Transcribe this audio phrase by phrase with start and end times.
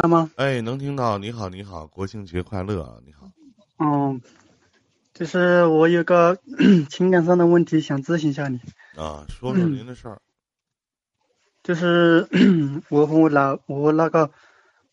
[0.00, 0.30] 到吗？
[0.36, 1.18] 哎，能听到。
[1.18, 2.98] 你好，你好，国庆节快乐啊！
[3.04, 3.32] 你好。
[3.80, 4.20] 嗯，
[5.12, 6.38] 就是我有个
[6.88, 8.60] 情感上的问题想咨询一下你。
[8.94, 10.22] 啊，说说您的事儿。
[11.64, 12.28] 就是
[12.88, 14.30] 我和我老我那个，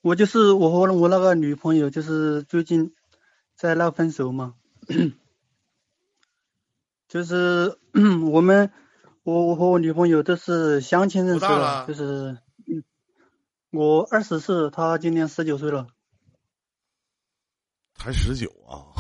[0.02, 2.92] 我就是我和我那个女朋友，就是最近
[3.56, 4.56] 在闹分手嘛。
[7.08, 7.78] 就是
[8.32, 8.72] 我们，
[9.22, 12.40] 我我和我女朋友都是相亲认识的，就是。
[13.76, 15.88] 我二十四，他今年十九岁了，
[17.96, 18.96] 才十九啊！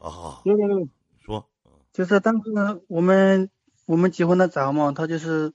[0.00, 0.88] 啊，对对对，
[1.20, 1.46] 说，
[1.92, 2.50] 就是当时
[2.88, 3.50] 我们
[3.84, 5.52] 我们结婚的早嘛，他就是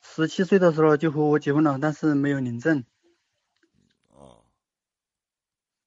[0.00, 2.84] 十七岁的时候就和我结婚了，但是没有领证。
[4.10, 4.46] 啊，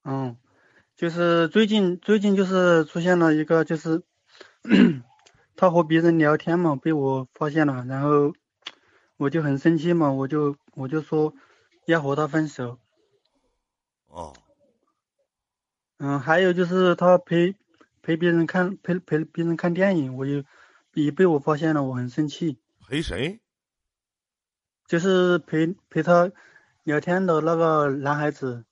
[0.04, 0.38] 嗯，
[0.98, 4.04] 就是最近最近就是出现了一个，就是
[5.55, 8.34] 他和别人聊天嘛，被我发现了，然后。
[9.17, 11.34] 我就很生气嘛，我就我就说
[11.85, 12.80] 要和他分手。
[14.08, 14.34] 哦。
[15.98, 17.55] 嗯，还有就是他陪
[18.01, 20.43] 陪别人看陪陪别人看电影，我就
[20.93, 22.60] 也被我发现了，我很生气。
[22.88, 23.40] 陪谁？
[24.88, 26.32] 就是陪陪他
[26.84, 28.66] 聊天的那个男孩子，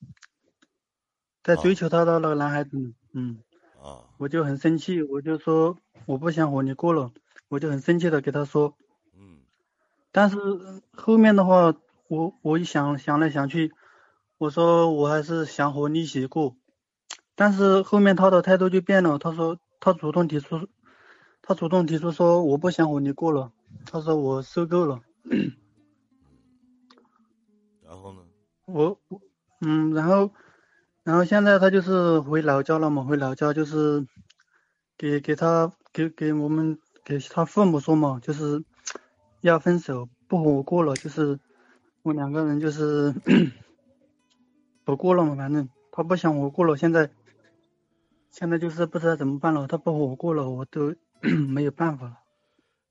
[1.44, 3.41] 在追求他的那个男孩子，嗯。
[3.81, 4.09] 啊。
[4.17, 7.11] 我就很生气，我就说我不想和你过了，
[7.47, 8.75] 我就很生气的给他说。
[10.13, 10.37] 但是
[10.91, 11.73] 后面的话，
[12.09, 13.71] 我我一想想来想去，
[14.37, 16.57] 我说我还是想和你一起过。
[17.35, 20.67] 但是后面他的态度就变了，他说他主动提出，
[21.41, 23.53] 他主动提出说我不想和你过了，
[23.85, 25.01] 他说我受够了。
[27.81, 28.19] 然后呢？
[28.65, 29.21] 我我
[29.61, 30.31] 嗯，然后
[31.03, 34.05] 然后现在他就是回老家了嘛，回老家就是
[34.97, 38.65] 给给他给给我们给他父母说嘛，就是。
[39.42, 41.39] 要分手，不和我过了，就是
[42.03, 43.14] 我两个人就是
[44.86, 47.09] 不过了嘛，反正他不想我过了，现在
[48.31, 50.95] 现在就是不知道怎么办了，他不和我过了，我都
[51.50, 52.18] 没有办法了。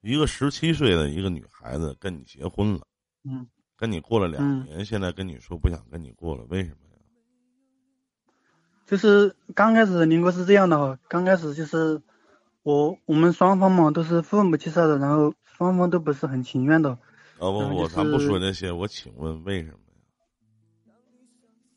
[0.03, 2.81] 一个十七岁的一个女孩子跟你结婚了，
[3.25, 3.47] 嗯，
[3.77, 6.97] 跟你过了两年，现在跟你说不想跟你过了，为什么呀？
[8.87, 12.01] 就是刚开始林哥是这样的哈，刚开始就是
[12.63, 15.35] 我我们双方嘛都是父母介绍的，然后。
[15.61, 16.97] 双方都不是很情愿的。
[17.39, 18.73] 哦不不，咱不说那些。
[18.73, 20.95] 我请问为什么呀？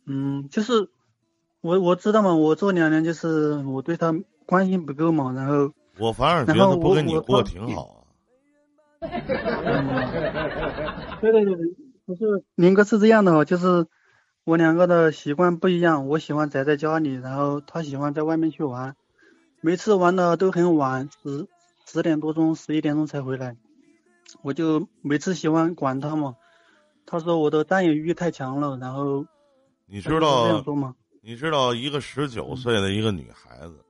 [0.06, 0.88] 嗯，就是
[1.60, 8.06] 我我知道嘛，我这两年就是我对他关心不够嘛，然后我反而觉得不跟你过挺好
[9.02, 9.12] 啊。
[11.20, 13.86] 对对对对，不是林哥是这样的，就是
[14.46, 18.96] 我两个的习惯不一样，我喜欢宅在家里，然后他喜欢在外面去玩，
[19.66, 21.48] 每次玩的都很晚，十
[21.86, 23.56] 十点多钟、十一点钟才回来。
[24.42, 26.36] 我就每次喜欢管他嘛，
[27.06, 29.26] 他说我的占有欲太强了，然后
[29.86, 30.96] 你知道这样说吗？
[31.22, 33.86] 你知道一个十九岁的一个女孩子，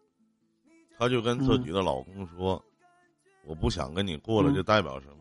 [1.00, 2.64] 她就跟自己的老公说
[3.44, 5.16] ：“我不想跟你过了。”就代表什么？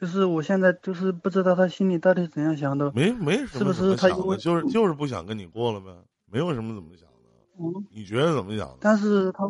[0.00, 2.92] 就是我现在就是不知道她心里到底怎样想的。
[2.92, 5.90] 没没什么是不是因为就是就是不想跟你过了呗？
[6.30, 7.13] 没有什么怎么想的。
[7.58, 8.78] 嗯，你觉得怎么想的？
[8.80, 9.44] 但是他，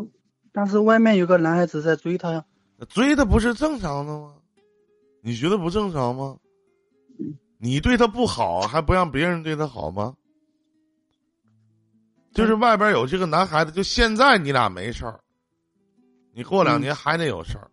[0.53, 2.45] 但是外面有个男孩子在追她呀。
[2.89, 4.35] 追他不是正常的吗？
[5.23, 6.37] 你觉得不正常吗？
[7.59, 10.15] 你对他不好，还不让别人对他好吗？
[12.33, 15.21] 就是外边有这个男孩子，就现在你俩没事儿，
[16.33, 17.71] 你过两年还得有事儿。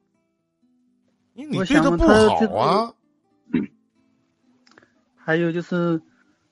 [1.33, 2.93] 你你对他不好啊。
[5.15, 6.01] 还有就是，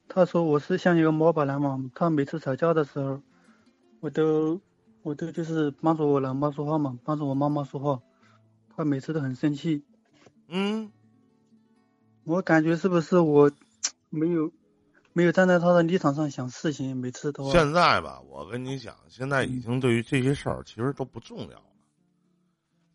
[0.08, 3.22] 他说我是像一个猫宝男嘛，他每次吵架的时候，
[4.00, 4.60] 我都
[5.02, 8.02] 我都就是帮助我老妈说话嘛，帮助我妈妈说话。
[8.76, 9.84] 她每次都很生气，
[10.48, 10.90] 嗯，
[12.24, 13.52] 我感觉是不是我
[14.10, 14.52] 没有
[15.12, 16.96] 没有站在她的立场上想事情？
[16.96, 21.66] 每次都现在吧，我跟你讲，现在已经对于这些事儿其实都不重要了。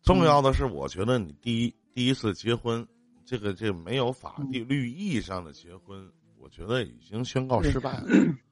[0.01, 2.87] 重要的是，我觉得你第一第一次结婚，
[3.25, 8.07] 这个这没有法律意义上的结婚，我觉得已经宣告失败了，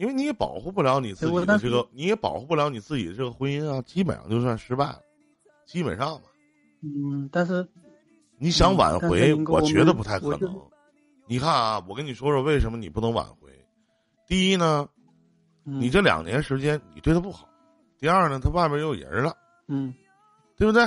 [0.00, 5.02] 因为你也保护不了你自己的这个，你也保护不了你自己的这个婚姻啊，基本上就算失败了，
[5.66, 6.22] 基本上吧。
[6.82, 7.68] 嗯，但是
[8.38, 10.58] 你想挽回，我觉得不太可能。
[11.26, 13.50] 你看啊，我跟你说说为什么你不能挽回。
[14.26, 14.88] 第一呢，
[15.64, 17.46] 你这两年时间你对他不好；
[17.98, 19.36] 第二呢，他外面有人了，
[19.68, 19.92] 嗯，
[20.56, 20.82] 对不对？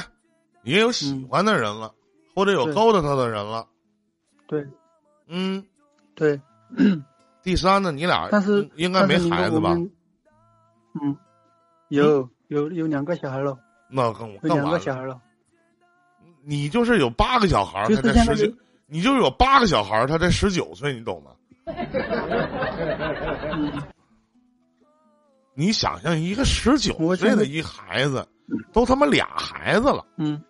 [0.64, 1.94] 你也有喜欢的人了，
[2.34, 3.68] 或者有勾搭他的人了。
[4.48, 4.68] 对，
[5.28, 5.64] 嗯，
[6.16, 6.42] 对。
[7.44, 9.74] 第三呢，你俩但是应该没孩子吧？
[11.02, 11.16] 嗯，
[11.90, 13.58] 有有有两个小孩了。
[13.90, 15.20] 那更有两个小孩了。
[16.46, 18.54] 你就是有八个小孩，他才十九，
[18.86, 21.32] 你就有八个小孩儿，他才十九岁，你懂吗？
[25.56, 28.28] 你想象，一个十九岁的一孩子，
[28.72, 30.42] 都他妈俩孩子了，嗯，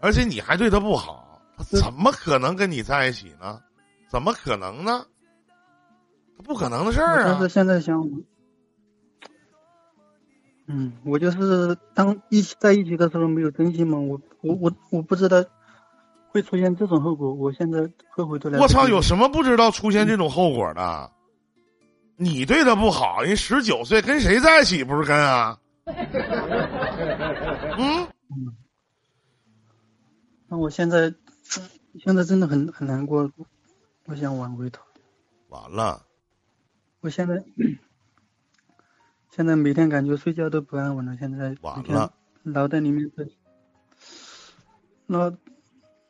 [0.00, 3.58] 而且你还对他不好，他怎么可能跟你在一起呢？
[4.08, 5.06] 怎么可能呢？
[6.36, 7.48] 他不可能的事儿啊但是！
[7.48, 8.10] 现在想，
[10.66, 15.42] 嗯，我就是当一起在一起的时候没有珍惜嘛，我我我我不知道
[16.28, 18.58] 会出现这种后果，我现在后悔都来。
[18.58, 21.10] 我操，有什么不知道出现这种后果的？
[22.16, 25.58] 你对他不好，人十九岁跟谁在一起不是跟啊？
[27.78, 28.08] 嗯，
[30.48, 31.14] 那我现在
[31.98, 33.30] 现在真的很很难过，
[34.06, 34.80] 我想挽回他。
[35.48, 36.06] 完了，
[37.00, 37.42] 我现在
[39.30, 42.12] 现在每天感觉睡觉都不安稳了，现在完了，
[42.42, 43.32] 脑袋里面是，
[45.06, 45.32] 那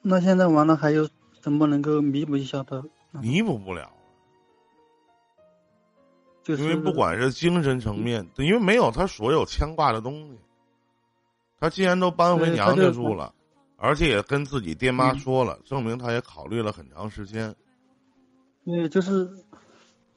[0.03, 1.09] 那现在完了还有
[1.43, 2.85] 什么能够弥补一下的？
[3.13, 3.91] 弥补不了，
[6.43, 10.39] 就是因为不管是精神层面，因为没有他所有牵挂的东西。
[11.59, 13.35] 他既然都搬回娘家住了，
[13.77, 17.55] 而且也跟自己爹妈嗯说了，证明他也考虑了很长时间。
[18.67, 19.31] 对，就是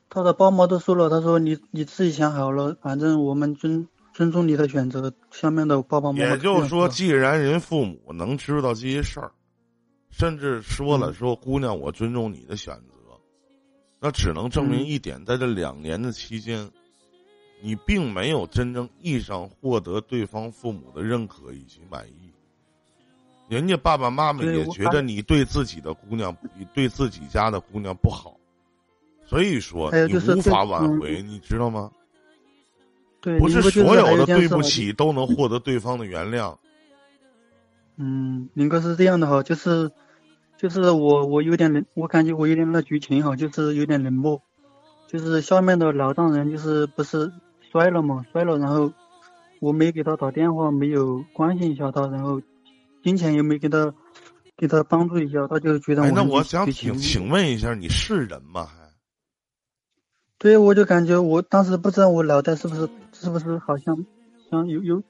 [0.10, 5.14] 他的爸妈都说了，他说你你自己想好了，反正我们尊尊重你的选择。
[5.30, 9.32] 下面的爸爸妈妈也就是说，既然人父母能知道这些事儿，
[10.10, 12.96] 甚至说了嗯说姑娘，我尊重你的选择，
[14.00, 16.72] 那只能证明嗯一点，在这两年的期间，
[17.62, 22.32] 你并没有真正意义上获得对方父母的认可以及满意。
[23.48, 28.39] 人家爸爸妈妈也觉得你对自己的姑娘，你对自己家的姑娘不好，
[29.30, 31.92] 所以说你无法挽回，你知道吗？
[33.22, 36.56] 对，不是所有还的对不起都能获得对方的原谅。
[37.98, 39.92] 嗯，林哥是这样的哈，就是
[40.58, 44.42] 就是我我有点冷，我感觉我有点那剧情哈，就是有点冷漠，
[45.08, 47.32] 就是下面的老丈人就是不是
[47.72, 48.92] 摔了嘛，摔了，然后
[49.60, 52.42] 我没给他打电话，没有关心一下他，然后
[53.04, 53.94] 金钱也没给他
[54.58, 58.70] 给他帮助一下，他就觉得哎，我很那我想请请问一下，你是人吗？
[60.40, 64.06] 还对，我就感觉我当时不知道我脑袋是不是是不是好像
[64.50, 65.04] 像有有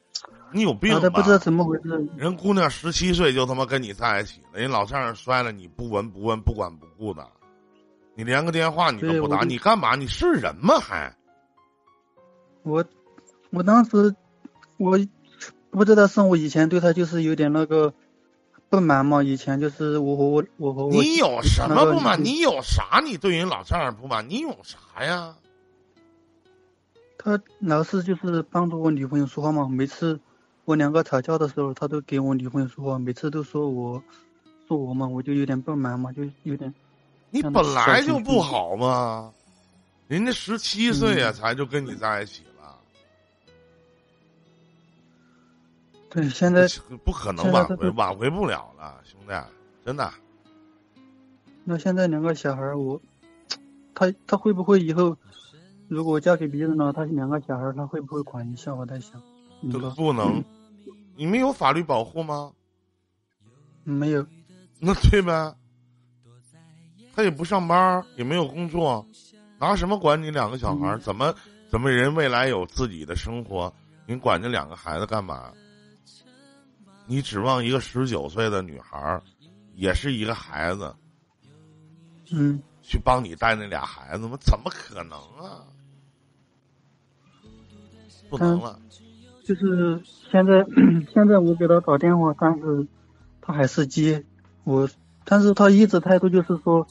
[0.51, 1.29] 你有病吧脑袋不知？
[1.29, 7.27] 道怎么回事，人姑娘十七岁就他妈跟你在一起了，人老丈人摔了你不闻不问不管不顾的，
[8.15, 9.95] 你连个电话你都不打，你干嘛？
[9.95, 10.79] 你是人吗？
[10.79, 11.15] 还
[12.63, 12.83] 我
[13.51, 14.15] 我当时
[14.77, 14.99] 我
[15.69, 17.93] 不知道是我以前对他就是有点那个
[18.69, 22.23] 不满嘛，以前就是我和我我和我你有什么不满？
[22.23, 23.01] 你有啥？
[23.03, 24.29] 你对人老丈人不满？
[24.29, 25.35] 你有啥呀？
[27.17, 30.19] 他老是就是帮助我女朋友说话嘛，每次
[30.65, 34.01] 我两个吵架的时候，他都给我女朋友说话，每次都说我
[34.67, 36.73] 说我嘛，我就有点不满嘛，就有点
[37.31, 39.33] 你本来就不好嘛，
[40.07, 42.58] 人家十七岁呀、嗯才就跟你在一起了，
[46.09, 46.27] 对。
[46.29, 46.67] 现在
[47.03, 49.33] 不可能挽回，挽回不了了，兄弟，
[49.85, 50.11] 真的。
[51.63, 52.99] 那现在两个小孩儿，我
[53.93, 55.15] 他他会不会以后
[55.87, 58.73] 如果嫁给别人了，他两个小孩儿他会不会管一下？
[58.73, 59.21] 我在想，
[59.61, 60.43] 你这说不能，
[61.15, 62.51] 你们有法律保护吗？
[63.83, 64.25] 没有？
[64.79, 65.53] 那对呗，
[67.15, 69.05] 他也不上班，也没有工作，
[69.59, 71.33] 拿什么管你两个小孩怎么
[71.69, 73.71] 怎么人未来有自己的生活？
[74.07, 75.51] 你管这两个孩子干嘛？
[77.09, 79.19] 你指望一个十九岁的女孩儿，
[79.73, 80.93] 也是一个孩子，
[82.31, 84.37] 嗯，去帮你带那俩孩子吗？
[84.39, 85.65] 怎么可能啊？
[88.29, 88.79] 不能了，
[89.43, 90.63] 就是现在
[91.11, 92.85] 现在我给他打电话，但是
[93.41, 94.23] 他还是接
[94.63, 94.87] 我，
[95.25, 96.85] 但是他一直态度就是说，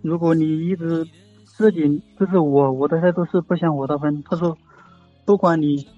[0.00, 1.04] 如果你一直
[1.44, 4.56] 自己就是我我的态度是不想和他分，他说
[5.24, 5.88] 不管你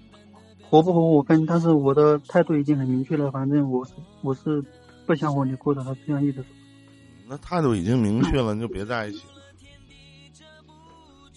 [0.73, 4.65] 和不活我分，但是我的态度已经很明确了，反正我是我是
[5.05, 6.47] 不想和你过的，他这样一直说，
[7.29, 9.35] 那态度已经明确了，你就别在一起了。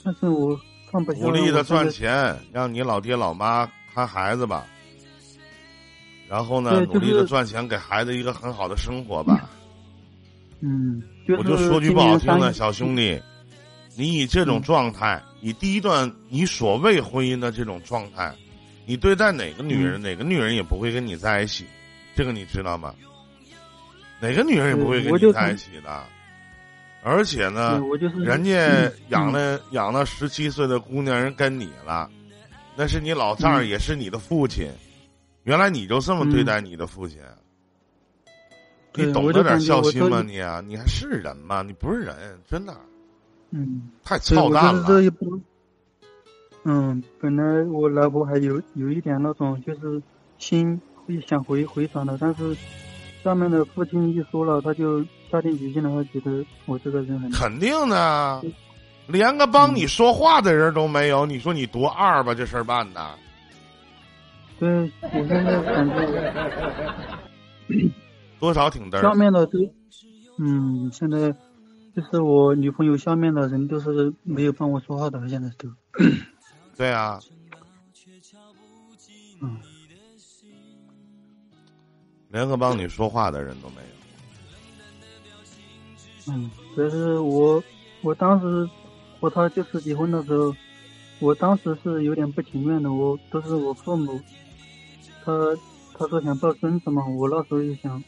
[0.05, 0.57] 但是我
[0.89, 1.19] 看不下。
[1.19, 4.65] 努力的赚钱，让你老爹老妈看孩子吧。
[6.29, 9.49] 然后呢，对努力的赚钱，给孩子一个很好的生活吧。
[10.61, 13.21] 嗯，就是我就说句不好听的，小兄弟，
[13.97, 18.33] 你以这种嗯状态，以第一段你所谓婚姻的这种状态，
[18.85, 21.65] 你对待哪个女人，嗯哪个女人也不会跟你在一起，
[22.15, 22.93] 这个你知道吗？
[24.19, 26.03] 哪个女人也不会跟你在一起的。
[27.03, 27.79] 而且呢
[28.17, 32.09] 人家嗯养了养了十七岁的姑娘，人跟你了，
[32.75, 34.67] 那是你老丈人，嗯也是你的父亲。
[35.43, 37.19] 原来你就这么对待你的父亲？
[38.95, 40.23] 你懂得点孝心吗？
[40.25, 41.61] 你啊，你还是人吗？
[41.61, 42.15] 你不是人，
[42.49, 42.75] 真的。
[43.51, 43.89] 嗯。
[44.03, 44.87] 太操蛋了。
[46.67, 50.01] 嗯，本来我老婆还有有一点那种就是
[50.39, 52.57] 心会想回回转的，但是
[53.23, 58.43] 下面的父亲一说了，他就下定决心了，他觉得我这个人很肯定的，
[59.05, 62.33] 连个帮你说话的人都没有，你说你多二吧？
[62.33, 63.11] 这事儿办的。
[64.57, 66.33] 对，我现在感觉
[68.39, 69.01] 多少挺嘚儿。
[69.03, 69.59] 下面的都，
[70.39, 71.31] 嗯，现在
[71.95, 75.69] 就是我女朋友下面的人都是没有帮我说话的，现在都。
[76.77, 77.19] 对啊，
[79.41, 79.57] 嗯，
[82.29, 83.83] 连个帮你说话的人都没有。
[86.33, 87.63] 嗯，可是我，
[88.01, 88.69] 我当时
[89.21, 90.53] 和他就是结婚的时候，
[91.19, 92.91] 我当时是有点不情愿的。
[92.91, 94.19] 我都是我父母，
[95.23, 95.31] 他
[95.93, 98.03] 他说想抱孙子嘛，我那时候就想，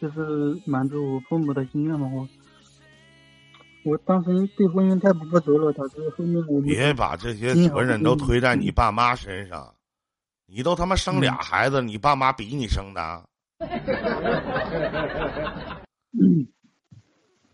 [0.00, 2.26] 就是满足我父母的心愿嘛，我。
[3.86, 9.72] 我当时对婚姻太不负责了，导致后面我别把这些责任都推在你爸妈身上，
[10.46, 13.22] 你都他妈生俩孩子，你爸妈比你生的。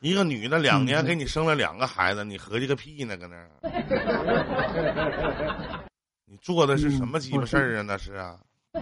[0.00, 3.14] 一个女的两年给你生了两个孩子，你合计个屁呢？
[3.18, 3.50] 搁那儿，
[6.24, 7.82] 你做的是什么鸡巴事儿啊？
[7.86, 8.38] 那是啊。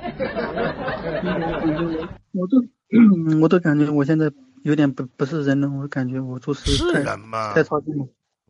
[2.31, 2.63] 我都，
[3.43, 4.31] 我都感觉我现在。
[4.63, 7.55] 有点不不是人了，我感觉我做事是人吗？
[7.55, 8.07] 太操心了。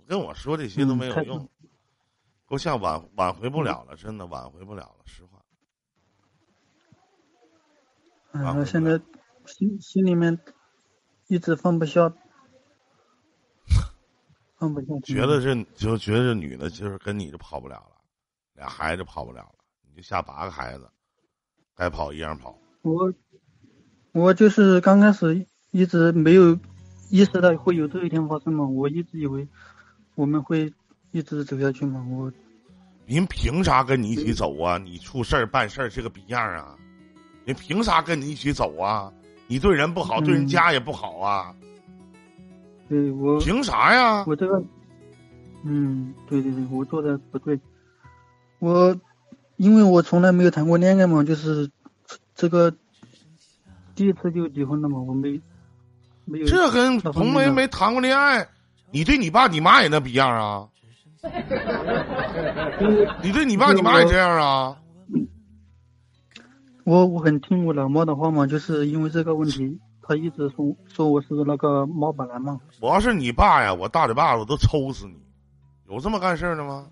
[0.08, 1.48] 跟我说这些都没有用，
[2.46, 5.40] 够呛挽挽回不了了，真的挽回不了了，实话。
[8.32, 9.00] 嗯，现在
[9.46, 10.36] 心心里面
[11.28, 12.12] 一直放不下，
[14.58, 14.86] 放不下。
[15.04, 18.00] 觉得这就觉得这女的，就是跟你就跑不了了，
[18.54, 19.54] 俩孩子跑不了了，
[19.88, 20.90] 你就下八个孩子，
[21.76, 22.58] 该跑一样跑。
[22.82, 23.14] 我
[24.10, 25.46] 我就是刚开始。
[25.70, 26.58] 一直没有
[27.10, 28.66] 意识到会有这一天发生嘛？
[28.66, 29.46] 我一直以为
[30.14, 30.72] 我们会
[31.12, 32.04] 一直走下去嘛。
[32.10, 32.32] 我，
[33.06, 34.78] 您凭啥跟你一起走啊？
[34.78, 36.76] 你出事儿办事儿这个逼样啊？
[37.44, 39.12] 你凭啥跟你一起走啊？
[39.46, 41.54] 你对人不好，对人家也不好啊？
[42.88, 44.24] 对我凭啥呀？
[44.26, 44.62] 我这个，
[45.64, 47.58] 嗯，对对对，我做的不对。
[48.58, 48.96] 我
[49.56, 51.70] 因为我从来没有谈过恋爱嘛，就是
[52.34, 52.74] 这个
[53.94, 55.40] 第一次就结婚了嘛，我没。
[56.46, 58.46] 这跟红梅没谈过恋爱，
[58.90, 60.68] 你对你爸你妈也那逼样啊？
[63.22, 64.76] 你对你爸你妈也这样啊？
[66.84, 72.58] 我我很听我老妈的话嘛，就是因为这个问题，他一直说说我是那个猫板男嘛。
[72.80, 75.14] 我要是你爸呀，我大嘴巴子我都抽死你！
[75.88, 76.86] 有这么干事儿的吗？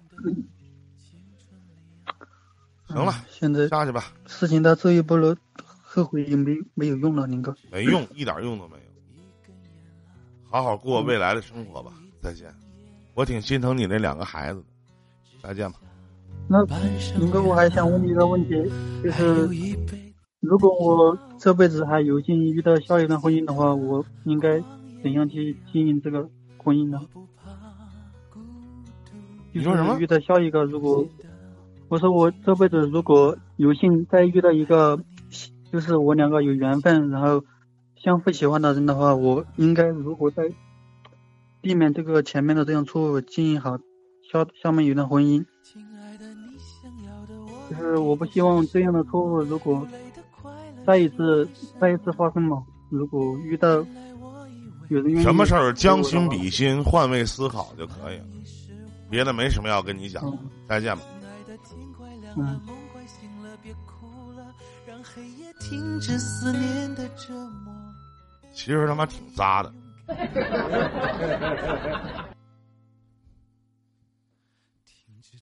[2.86, 4.12] 行了，现在下去吧。
[4.26, 5.36] 事情到这一步了，
[5.82, 7.54] 后悔也没没有用了，林哥。
[7.70, 8.87] 没用，一点用都没有。
[10.50, 12.48] 好好过未来的生活吧，再见。
[13.14, 14.66] 我挺心疼你那两个孩子的，
[15.42, 15.78] 再见吧。
[16.48, 16.64] 那
[17.18, 18.54] 林哥，我还想问你一个问题，
[19.02, 19.46] 就是
[20.40, 24.58] 如果我这辈子还有幸遇到下一段婚姻的话，我应该
[25.02, 26.26] 怎样去经营这个
[26.56, 26.98] 婚姻呢？
[29.52, 29.98] 你说什么？
[29.98, 31.06] 遇到下一个，如果
[31.88, 34.98] 我说我这辈子如果有幸再遇到一个，
[35.70, 37.44] 就是我两个有缘分，然后。
[38.02, 40.50] 相互喜欢的人的话，我应该如何在
[41.60, 43.76] 避免这个前面的这样错误，经营好
[44.30, 45.44] 下下面一段婚姻？
[47.68, 49.86] 就是我不希望这样的错误如果
[50.86, 51.46] 再一次
[51.78, 52.64] 再一次发生嘛。
[52.88, 53.84] 如果遇到
[54.88, 58.24] 有人什么事儿将心比心，换位思考就可以了，
[59.10, 60.22] 别的没什么要跟你讲。
[60.66, 61.02] 再见吧。
[62.36, 62.58] 嗯。
[68.58, 69.72] 其实他妈挺渣的。